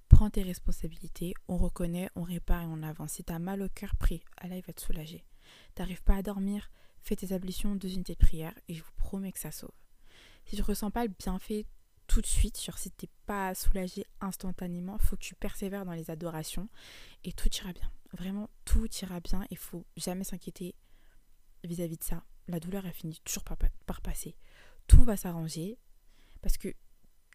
Prends 0.08 0.30
tes 0.30 0.42
responsabilités, 0.42 1.34
on 1.48 1.56
reconnaît, 1.56 2.08
on 2.14 2.22
répare 2.22 2.62
et 2.62 2.66
on 2.66 2.82
avance. 2.82 3.12
Si 3.12 3.24
t'as 3.24 3.38
mal 3.38 3.60
au 3.62 3.68
cœur, 3.68 3.96
prie, 3.96 4.22
Allah 4.36 4.60
va 4.66 4.72
te 4.72 4.80
soulager. 4.80 5.24
T'arrives 5.74 6.02
pas 6.02 6.16
à 6.16 6.22
dormir, 6.22 6.70
fais 7.02 7.16
tes 7.16 7.32
ablutions, 7.32 7.74
deux 7.74 7.92
unités 7.92 8.14
de 8.14 8.18
prière 8.18 8.54
et 8.68 8.74
je 8.74 8.82
vous 8.82 8.92
promets 8.96 9.32
que 9.32 9.38
ça 9.38 9.50
sauve. 9.50 9.72
Si 10.46 10.56
tu 10.56 10.62
ressens 10.62 10.90
pas 10.90 11.04
le 11.04 11.12
bienfait 11.18 11.66
tout 12.06 12.20
de 12.20 12.26
suite, 12.26 12.62
genre 12.62 12.78
si 12.78 12.90
t'es 12.90 13.08
pas 13.26 13.54
soulagé 13.54 14.06
instantanément, 14.20 14.98
faut 14.98 15.16
que 15.16 15.22
tu 15.22 15.34
persévères 15.34 15.84
dans 15.84 15.92
les 15.92 16.10
adorations 16.10 16.68
et 17.24 17.32
tout 17.32 17.48
ira 17.56 17.72
bien. 17.72 17.90
Vraiment, 18.12 18.48
tout 18.64 18.88
ira 19.02 19.20
bien 19.20 19.44
et 19.50 19.56
faut 19.56 19.84
jamais 19.96 20.24
s'inquiéter 20.24 20.74
vis-à-vis 21.64 21.98
de 21.98 22.04
ça. 22.04 22.24
La 22.48 22.60
douleur, 22.60 22.86
elle 22.86 22.92
finit 22.92 23.20
toujours 23.24 23.42
par, 23.42 23.58
par 23.86 24.00
passer. 24.00 24.36
Tout 24.86 25.02
va 25.02 25.16
s'arranger 25.16 25.78
parce 26.42 26.56
que 26.56 26.72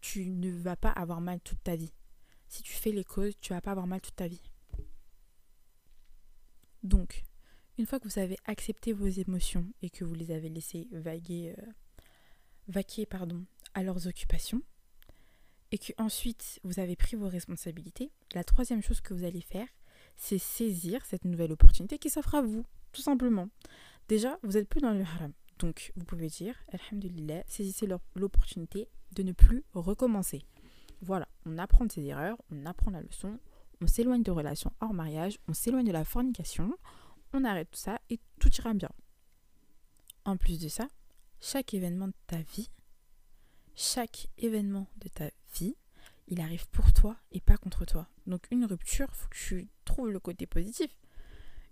tu 0.01 0.30
ne 0.30 0.51
vas 0.51 0.77
pas 0.77 0.91
avoir 0.91 1.22
mal 1.22 1.41
toute 1.41 1.62
ta 1.63 1.75
vie 1.75 1.94
si 2.51 2.63
tu 2.63 2.74
fais 2.74 2.91
les 2.91 3.06
causes, 3.06 3.34
tu 3.39 3.53
vas 3.53 3.62
pas 3.62 3.72
avoir 3.72 3.88
mal 3.88 4.01
toute 4.01 4.18
ta 4.18 4.27
vie. 4.27 4.44
Donc, 6.84 7.24
une 7.77 7.86
fois 7.86 7.98
que 7.98 8.10
vous 8.10 8.20
avez 8.20 8.38
accepté 8.44 8.91
vos 8.91 9.08
émotions 9.08 9.72
et 9.82 9.89
que 9.89 10.03
vous 10.03 10.13
les 10.13 10.32
avez 10.32 10.50
laissées 10.50 10.89
vaguer, 10.91 11.56
euh, 11.58 11.72
vaquer 12.72 13.06
pardon, 13.06 13.46
à 13.74 13.84
leurs 13.84 14.08
occupations, 14.08 14.62
et 15.72 15.78
que 15.78 15.94
ensuite 15.98 16.60
vous 16.63 16.80
avez 16.80 16.96
pris 16.96 17.16
vos 17.16 17.30
responsabilités, 17.30 18.12
la 18.34 18.44
troisième 18.44 18.82
chose 18.82 19.01
que 19.01 19.13
vous 19.13 19.24
allez 19.24 19.42
faire, 19.42 19.68
c'est 20.18 20.38
saisir 20.38 21.06
cette 21.06 21.25
nouvelle 21.25 21.51
opportunité 21.51 21.98
qui 21.98 22.10
s'offre 22.10 22.36
à 22.36 22.42
vous, 22.42 22.66
tout 22.92 23.01
simplement. 23.01 23.50
Déjà, 24.08 24.38
vous 24.44 24.54
n'êtes 24.54 24.68
plus 24.68 24.82
dans 24.82 24.94
le 24.94 25.01
haram. 25.01 25.32
Donc, 25.60 25.92
vous 25.96 26.06
pouvez 26.06 26.28
dire, 26.28 26.56
Alhamdulillah, 26.72 27.44
saisissez 27.48 27.88
l'opportunité 28.16 28.90
de 29.13 29.24
ne 29.24 29.32
plus 29.32 29.63
recommencer. 29.74 30.44
Voilà, 31.01 31.28
on 31.46 31.58
apprend 31.58 31.86
de 31.86 31.92
ses 31.92 32.04
erreurs, 32.04 32.38
on 32.51 32.66
apprend 32.66 32.92
la 32.92 33.01
leçon, 33.01 33.40
on 33.82 33.88
s'éloigne 33.88 34.24
de 34.24 34.32
relations 34.32 34.72
hors 34.82 34.94
mariage, 34.94 35.40
on 35.48 35.54
s'éloigne 35.54 35.86
de 35.86 35.92
la 35.92 36.04
fornication, 36.04 36.75
on 37.34 37.44
arrête 37.44 37.72
tout 37.72 37.80
ça 37.80 38.00
et 38.10 38.20
tout 38.40 38.51
ira 38.54 38.74
bien. 38.74 38.90
En 40.25 40.38
plus 40.38 40.60
de 40.60 40.68
ça, 40.68 40.88
chaque 41.42 41.74
événement 41.74 42.08
de 42.08 42.14
ta 42.28 42.38
vie, 42.38 42.70
chaque 43.76 44.28
événement 44.38 44.88
de 44.98 45.10
ta 45.10 45.30
vie, 45.56 45.76
il 46.28 46.40
arrive 46.40 46.68
pour 46.70 46.94
toi 46.94 47.18
et 47.32 47.42
pas 47.42 47.58
contre 47.58 47.84
toi. 47.84 48.08
Donc 48.28 48.46
une 48.52 48.66
rupture, 48.66 49.14
faut 49.14 49.28
que 49.28 49.36
tu 49.36 49.70
trouves 49.84 50.12
le 50.12 50.20
côté 50.20 50.46
positif. 50.46 50.96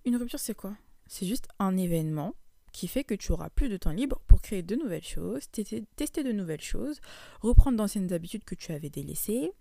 Une 0.06 0.18
rupture, 0.18 0.40
c'est 0.40 0.56
quoi? 0.56 0.76
C'est 1.08 1.26
juste 1.26 1.48
un 1.60 1.78
événement 1.78 2.36
qui 2.72 2.88
fait 2.88 3.04
que 3.04 3.16
tu 3.16 3.32
auras 3.32 3.50
plus 3.50 3.70
de 3.70 3.78
temps 3.78 3.92
libre 3.92 4.22
pour 4.28 4.42
créer 4.42 4.62
de 4.62 4.76
nouvelles 4.76 5.04
choses, 5.04 5.50
tester 5.50 6.24
de 6.24 6.32
nouvelles 6.32 6.62
choses, 6.62 7.00
reprendre 7.42 7.78
d'anciennes 7.78 8.12
habitudes 8.14 8.44
que 8.44 8.56
tu 8.56 8.72
avais 8.72 8.90
délaissées. 8.90 9.52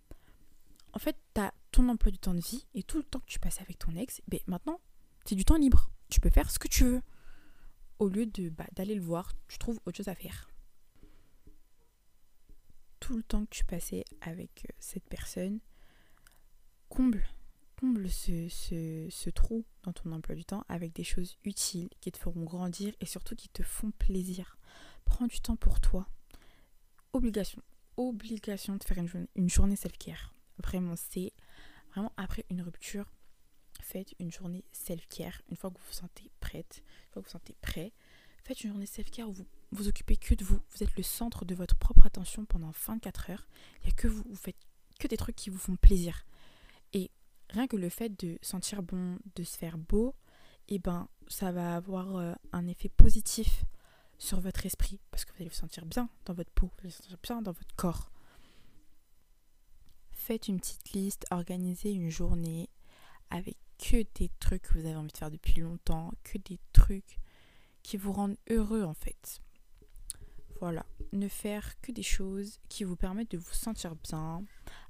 En 0.92 0.98
fait, 0.98 1.16
tu 1.34 1.40
as 1.40 1.52
ton 1.70 1.88
emploi 1.88 2.10
du 2.10 2.18
temps 2.18 2.34
de 2.34 2.40
vie 2.40 2.66
et 2.74 2.82
tout 2.82 2.98
le 2.98 3.04
temps 3.04 3.20
que 3.20 3.26
tu 3.26 3.38
passes 3.38 3.60
avec 3.60 3.78
ton 3.78 3.94
ex, 3.94 4.20
ben 4.28 4.40
maintenant, 4.46 4.80
c'est 5.24 5.34
du 5.34 5.44
temps 5.44 5.58
libre. 5.58 5.90
Tu 6.10 6.20
peux 6.20 6.30
faire 6.30 6.50
ce 6.50 6.58
que 6.58 6.68
tu 6.68 6.84
veux. 6.84 7.02
Au 7.98 8.08
lieu 8.08 8.26
de 8.26 8.48
bah, 8.48 8.66
d'aller 8.72 8.94
le 8.94 9.02
voir, 9.02 9.32
tu 9.48 9.58
trouves 9.58 9.80
autre 9.84 9.96
chose 9.96 10.08
à 10.08 10.14
faire. 10.14 10.48
Tout 13.00 13.16
le 13.16 13.22
temps 13.22 13.44
que 13.44 13.54
tu 13.54 13.64
passais 13.64 14.04
avec 14.20 14.66
euh, 14.68 14.72
cette 14.78 15.08
personne, 15.08 15.60
comble, 16.88 17.24
comble 17.76 18.08
ce, 18.08 18.48
ce 18.48 19.30
trou 19.30 19.64
dans 19.82 19.92
ton 19.92 20.12
emploi 20.12 20.34
du 20.34 20.44
temps 20.44 20.64
avec 20.68 20.92
des 20.92 21.04
choses 21.04 21.38
utiles 21.44 21.88
qui 22.00 22.12
te 22.12 22.18
feront 22.18 22.44
grandir 22.44 22.94
et 23.00 23.06
surtout 23.06 23.34
qui 23.34 23.48
te 23.48 23.62
font 23.62 23.90
plaisir. 23.92 24.58
Prends 25.04 25.26
du 25.26 25.40
temps 25.40 25.56
pour 25.56 25.80
toi. 25.80 26.06
Obligation, 27.12 27.62
obligation 27.96 28.76
de 28.76 28.84
faire 28.84 28.98
une 28.98 29.26
une 29.34 29.48
journée 29.48 29.76
self-care. 29.76 30.34
Vraiment, 30.58 30.94
c'est 30.96 31.32
vraiment 31.90 32.12
après 32.16 32.44
une 32.50 32.62
rupture, 32.62 33.10
faites 33.88 34.14
une 34.18 34.30
journée 34.30 34.64
self-care. 34.72 35.40
Une 35.48 35.56
fois 35.56 35.70
que 35.70 35.78
vous 35.78 35.84
vous 35.86 35.92
sentez 35.92 36.30
prête, 36.40 36.82
une 36.82 37.12
fois 37.12 37.22
que 37.22 37.26
vous 37.26 37.32
vous 37.32 37.38
sentez 37.38 37.56
prêt, 37.62 37.92
faites 38.44 38.62
une 38.62 38.70
journée 38.70 38.86
self-care 38.86 39.28
où 39.28 39.32
vous 39.32 39.46
vous 39.72 39.88
occupez 39.88 40.16
que 40.16 40.34
de 40.34 40.44
vous. 40.44 40.60
Vous 40.70 40.82
êtes 40.82 40.96
le 40.96 41.02
centre 41.02 41.44
de 41.44 41.54
votre 41.54 41.76
propre 41.76 42.06
attention 42.06 42.44
pendant 42.44 42.72
24 42.86 43.30
heures. 43.30 43.48
Il 43.80 43.86
n'y 43.86 43.90
a 43.90 43.94
que 43.94 44.08
vous, 44.08 44.22
vous 44.28 44.36
faites 44.36 44.56
que 44.98 45.08
des 45.08 45.16
trucs 45.16 45.36
qui 45.36 45.50
vous 45.50 45.58
font 45.58 45.76
plaisir. 45.76 46.26
Et 46.92 47.10
rien 47.50 47.66
que 47.66 47.76
le 47.76 47.88
fait 47.88 48.10
de 48.20 48.38
sentir 48.42 48.82
bon, 48.82 49.18
de 49.36 49.42
se 49.42 49.56
faire 49.56 49.78
beau, 49.78 50.14
et 50.68 50.74
eh 50.74 50.78
ben 50.78 51.08
ça 51.28 51.50
va 51.50 51.76
avoir 51.76 52.16
euh, 52.16 52.34
un 52.52 52.66
effet 52.66 52.90
positif 52.90 53.64
sur 54.18 54.40
votre 54.40 54.66
esprit 54.66 55.00
parce 55.10 55.24
que 55.24 55.32
vous 55.32 55.36
allez 55.40 55.48
vous 55.48 55.54
sentir 55.54 55.86
bien 55.86 56.10
dans 56.26 56.34
votre 56.34 56.50
peau, 56.50 56.66
vous 56.66 56.80
allez 56.80 56.90
vous 56.90 57.02
sentir 57.02 57.18
bien 57.22 57.40
dans 57.40 57.52
votre 57.52 57.74
corps. 57.76 58.10
Faites 60.10 60.48
une 60.48 60.60
petite 60.60 60.92
liste, 60.92 61.24
organisez 61.30 61.90
une 61.90 62.10
journée 62.10 62.68
avec 63.30 63.56
que 63.78 64.04
des 64.14 64.30
trucs 64.40 64.62
que 64.62 64.74
vous 64.74 64.86
avez 64.86 64.96
envie 64.96 65.12
de 65.12 65.16
faire 65.16 65.30
depuis 65.30 65.60
longtemps, 65.60 66.12
que 66.24 66.38
des 66.38 66.58
trucs 66.72 67.18
qui 67.82 67.96
vous 67.96 68.12
rendent 68.12 68.36
heureux 68.50 68.82
en 68.82 68.94
fait. 68.94 69.40
Voilà, 70.60 70.84
ne 71.12 71.28
faire 71.28 71.80
que 71.80 71.92
des 71.92 72.02
choses 72.02 72.58
qui 72.68 72.82
vous 72.82 72.96
permettent 72.96 73.30
de 73.30 73.38
vous 73.38 73.54
sentir 73.54 73.94
bien. 73.94 74.44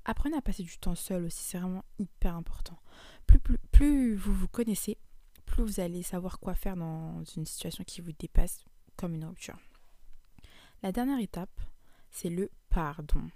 Apprenez 0.06 0.36
à 0.36 0.42
passer 0.42 0.62
du 0.62 0.78
temps 0.78 0.94
seul 0.94 1.24
aussi, 1.24 1.42
c'est 1.42 1.58
vraiment 1.58 1.84
hyper 1.98 2.34
important. 2.34 2.78
Plus, 3.26 3.38
plus, 3.38 3.58
plus 3.70 4.14
vous 4.14 4.32
vous 4.32 4.48
connaissez, 4.48 4.96
plus 5.44 5.62
vous 5.62 5.80
allez 5.80 6.02
savoir 6.02 6.40
quoi 6.40 6.54
faire 6.54 6.76
dans 6.76 7.22
une 7.36 7.44
situation 7.44 7.84
qui 7.84 8.00
vous 8.00 8.12
dépasse 8.12 8.64
comme 8.96 9.14
une 9.14 9.26
rupture. 9.26 9.58
La 10.82 10.92
dernière 10.92 11.20
étape, 11.20 11.60
c'est 12.10 12.30
le 12.30 12.50
pardon. 12.70 13.30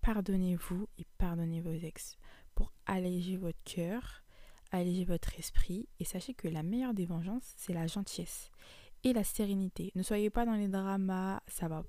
Pardonnez-vous 0.00 0.88
et 0.98 1.06
pardonnez 1.18 1.60
vos 1.60 1.72
ex 1.72 2.16
pour 2.54 2.72
alléger 2.86 3.36
votre 3.36 3.62
cœur 3.64 4.23
alléger 4.78 5.04
votre 5.04 5.38
esprit 5.38 5.88
et 6.00 6.04
sachez 6.04 6.34
que 6.34 6.48
la 6.48 6.62
meilleure 6.62 6.94
des 6.94 7.06
vengeances, 7.06 7.54
c'est 7.56 7.72
la 7.72 7.86
gentillesse 7.86 8.50
et 9.04 9.12
la 9.12 9.24
sérénité. 9.24 9.92
Ne 9.94 10.02
soyez 10.02 10.30
pas 10.30 10.46
dans 10.46 10.54
les 10.54 10.68
dramas, 10.68 11.40
ça 11.46 11.68
va 11.68 11.84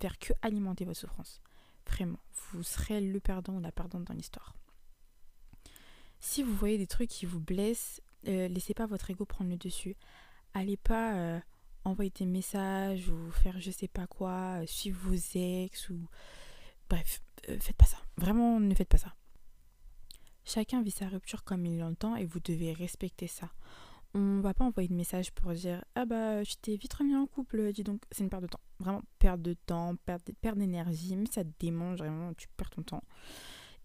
faire 0.00 0.18
que 0.18 0.32
alimenter 0.42 0.84
votre 0.84 1.00
souffrance. 1.00 1.40
Vraiment, 1.86 2.18
vous 2.50 2.62
serez 2.62 3.00
le 3.00 3.20
perdant 3.20 3.54
ou 3.54 3.60
la 3.60 3.72
perdante 3.72 4.04
dans 4.04 4.14
l'histoire. 4.14 4.54
Si 6.20 6.42
vous 6.42 6.54
voyez 6.54 6.78
des 6.78 6.86
trucs 6.86 7.10
qui 7.10 7.26
vous 7.26 7.40
blessent, 7.40 8.02
euh, 8.26 8.48
laissez 8.48 8.74
pas 8.74 8.86
votre 8.86 9.10
ego 9.10 9.24
prendre 9.24 9.50
le 9.50 9.56
dessus. 9.56 9.96
Allez 10.54 10.76
pas 10.76 11.14
euh, 11.14 11.40
envoyer 11.84 12.10
des 12.10 12.26
messages 12.26 13.08
ou 13.08 13.30
faire 13.30 13.60
je 13.60 13.70
sais 13.70 13.88
pas 13.88 14.06
quoi, 14.06 14.62
euh, 14.62 14.66
suivre 14.66 14.98
vos 15.08 15.38
ex 15.38 15.90
ou 15.90 16.08
bref, 16.88 17.22
faites 17.42 17.76
pas 17.76 17.84
ça. 17.84 17.98
Vraiment, 18.16 18.58
ne 18.58 18.74
faites 18.74 18.88
pas 18.88 18.98
ça. 18.98 19.14
Chacun 20.46 20.80
vit 20.80 20.92
sa 20.92 21.08
rupture 21.08 21.42
comme 21.42 21.66
il 21.66 21.78
l'entend 21.78 22.14
et 22.14 22.24
vous 22.24 22.38
devez 22.38 22.72
respecter 22.72 23.26
ça. 23.26 23.50
On 24.14 24.40
va 24.40 24.54
pas 24.54 24.64
envoyer 24.64 24.88
de 24.88 24.94
message 24.94 25.32
pour 25.32 25.52
dire 25.52 25.84
Ah 25.96 26.06
bah 26.06 26.44
je 26.44 26.54
t'ai 26.54 26.76
vite 26.76 26.94
remis 26.94 27.16
en 27.16 27.26
couple, 27.26 27.72
dis 27.72 27.82
donc, 27.82 28.00
c'est 28.12 28.22
une 28.22 28.30
perte 28.30 28.44
de 28.44 28.48
temps. 28.48 28.60
Vraiment, 28.78 29.02
perte 29.18 29.42
de 29.42 29.54
temps, 29.54 29.96
perte 29.96 30.56
d'énergie, 30.56 31.16
mais 31.16 31.26
ça 31.26 31.42
te 31.42 31.50
démange, 31.58 31.98
vraiment, 31.98 32.32
tu 32.34 32.46
perds 32.56 32.70
ton 32.70 32.82
temps. 32.82 33.02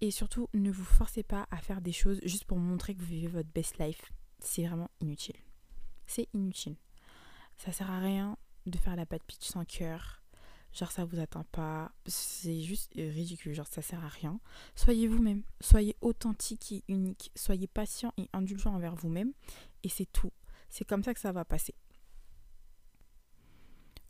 Et 0.01 0.12
surtout, 0.12 0.48
ne 0.53 0.72
vous 0.72 0.84
forcez 0.84 1.24
pas 1.24 1.48
à 1.50 1.58
faire 1.58 1.82
des 1.82 1.91
choses 1.91 2.20
juste 2.24 2.46
pour 2.46 2.60
montrer 2.60 2.94
que 2.94 3.00
vous 3.00 3.08
vivez 3.08 3.27
votre 3.27 3.50
best 3.50 3.80
life. 3.80 4.12
C'est 4.39 4.65
vraiment 4.65 4.89
inutile. 5.00 5.36
C'est 6.06 6.30
inutile. 6.34 6.75
Ça 7.58 7.72
sert 7.72 7.89
à 7.89 8.00
rien 8.00 8.38
de 8.68 8.77
faire 8.77 8.96
la 8.96 9.08
patte 9.08 9.24
pitch 9.24 9.48
sans 9.48 9.65
cœur 9.65 10.21
genre 10.74 10.92
ça 10.92 11.06
vous 11.06 11.20
atteint 11.20 11.46
pas, 11.51 11.92
c'est 12.06 12.62
juste 12.62 12.94
ridicule, 12.96 13.54
genre 13.54 13.68
ça 13.68 13.82
sert 13.82 14.04
à 14.04 14.08
rien. 14.08 14.40
Soyez 14.75 15.08
vous-même, 15.08 15.44
soyez 15.60 15.96
authentique 16.01 16.72
et 16.72 16.84
unique, 16.88 17.32
soyez 17.36 17.68
patient 17.68 18.13
et 18.18 18.30
indulgent 18.34 18.74
envers 18.74 18.96
vous-même 18.96 19.34
et 19.84 19.90
c'est 19.90 20.12
tout. 20.12 20.32
C'est 20.70 20.86
comme 20.86 21.04
ça 21.04 21.13
que 21.13 21.20
ça 21.20 21.32
va 21.32 21.46
passer. 21.46 21.75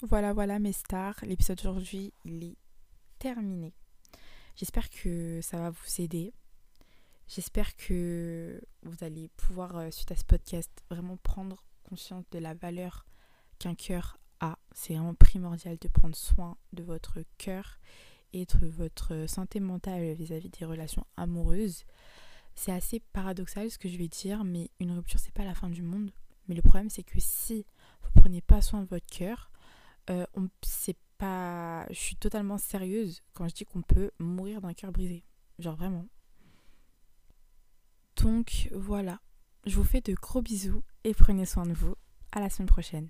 Voilà, 0.03 0.33
voilà 0.33 0.59
mes 0.59 0.73
stars, 0.73 1.15
l'épisode 1.23 1.57
d'aujourd'hui 1.57 2.13
il 2.25 2.43
est 2.43 2.57
terminé. 3.19 3.73
J'espère 4.55 4.89
que 4.89 5.39
ça 5.41 5.57
va 5.57 5.69
vous 5.69 6.01
aider. 6.01 6.33
J'espère 7.27 7.75
que 7.77 8.61
vous 8.83 9.03
allez 9.03 9.29
pouvoir, 9.37 9.77
euh, 9.77 9.91
suite 9.91 10.11
à 10.11 10.15
ce 10.17 10.25
podcast, 10.25 10.69
vraiment 10.89 11.15
prendre 11.17 11.63
conscience 11.83 12.25
de 12.31 12.39
la 12.39 12.53
valeur 12.53 13.05
qu'un 13.57 13.73
cœur 13.73 14.17
c'est 14.73 14.93
vraiment 14.93 15.13
primordial 15.13 15.77
de 15.79 15.87
prendre 15.87 16.15
soin 16.15 16.57
de 16.73 16.83
votre 16.83 17.19
cœur 17.37 17.79
et 18.33 18.45
de 18.45 18.67
votre 18.67 19.25
santé 19.27 19.59
mentale 19.59 20.13
vis-à-vis 20.13 20.49
des 20.49 20.65
relations 20.65 21.05
amoureuses. 21.17 21.85
C'est 22.55 22.71
assez 22.71 22.99
paradoxal 23.13 23.69
ce 23.69 23.77
que 23.77 23.89
je 23.89 23.97
vais 23.97 24.07
dire, 24.07 24.43
mais 24.43 24.69
une 24.79 24.91
rupture 24.91 25.19
c'est 25.19 25.33
pas 25.33 25.45
la 25.45 25.55
fin 25.55 25.69
du 25.69 25.81
monde. 25.81 26.11
Mais 26.47 26.55
le 26.55 26.61
problème 26.61 26.89
c'est 26.89 27.03
que 27.03 27.19
si 27.19 27.65
vous 28.03 28.11
prenez 28.13 28.41
pas 28.41 28.61
soin 28.61 28.81
de 28.81 28.87
votre 28.87 29.05
cœur, 29.07 29.51
euh, 30.09 30.25
c'est 30.61 30.97
pas. 31.17 31.85
Je 31.89 31.99
suis 31.99 32.15
totalement 32.15 32.57
sérieuse 32.57 33.21
quand 33.33 33.47
je 33.47 33.53
dis 33.53 33.65
qu'on 33.65 33.81
peut 33.81 34.11
mourir 34.19 34.61
d'un 34.61 34.73
cœur 34.73 34.91
brisé. 34.91 35.23
Genre 35.59 35.75
vraiment. 35.75 36.07
Donc 38.17 38.69
voilà. 38.73 39.19
Je 39.65 39.75
vous 39.75 39.83
fais 39.83 40.01
de 40.01 40.13
gros 40.13 40.41
bisous 40.41 40.83
et 41.03 41.13
prenez 41.13 41.45
soin 41.45 41.65
de 41.65 41.73
vous. 41.73 41.95
À 42.31 42.39
la 42.39 42.49
semaine 42.49 42.67
prochaine. 42.67 43.09